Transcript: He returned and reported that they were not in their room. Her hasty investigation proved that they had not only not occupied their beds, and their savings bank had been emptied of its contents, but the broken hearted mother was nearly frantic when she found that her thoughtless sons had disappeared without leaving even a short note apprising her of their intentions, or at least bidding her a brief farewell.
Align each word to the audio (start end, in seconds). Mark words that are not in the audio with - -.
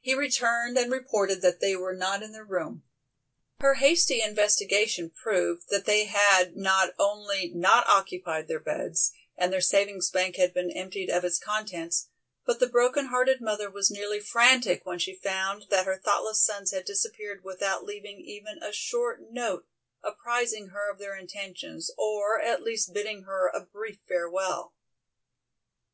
He 0.00 0.14
returned 0.14 0.78
and 0.78 0.90
reported 0.90 1.42
that 1.42 1.60
they 1.60 1.76
were 1.76 1.94
not 1.94 2.22
in 2.22 2.32
their 2.32 2.46
room. 2.46 2.82
Her 3.60 3.74
hasty 3.74 4.22
investigation 4.22 5.10
proved 5.10 5.64
that 5.68 5.84
they 5.84 6.06
had 6.06 6.56
not 6.56 6.94
only 6.98 7.52
not 7.54 7.86
occupied 7.86 8.48
their 8.48 8.58
beds, 8.58 9.12
and 9.36 9.52
their 9.52 9.60
savings 9.60 10.08
bank 10.08 10.36
had 10.36 10.54
been 10.54 10.70
emptied 10.70 11.10
of 11.10 11.26
its 11.26 11.38
contents, 11.38 12.08
but 12.46 12.58
the 12.58 12.70
broken 12.70 13.08
hearted 13.08 13.42
mother 13.42 13.68
was 13.70 13.90
nearly 13.90 14.18
frantic 14.18 14.86
when 14.86 14.98
she 14.98 15.14
found 15.14 15.66
that 15.68 15.84
her 15.84 16.00
thoughtless 16.02 16.40
sons 16.40 16.70
had 16.70 16.86
disappeared 16.86 17.44
without 17.44 17.84
leaving 17.84 18.18
even 18.22 18.62
a 18.62 18.72
short 18.72 19.30
note 19.30 19.66
apprising 20.02 20.68
her 20.68 20.90
of 20.90 20.96
their 20.98 21.14
intentions, 21.14 21.90
or 21.98 22.40
at 22.40 22.62
least 22.62 22.94
bidding 22.94 23.24
her 23.24 23.46
a 23.54 23.60
brief 23.60 23.98
farewell. 24.08 24.72